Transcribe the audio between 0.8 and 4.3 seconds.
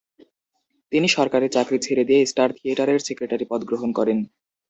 তিনি সরকারি চাকরি ছেড়ে দিয়ে স্টার থিয়েটারের সেক্রেটারির পদ গ্রহণ করেন।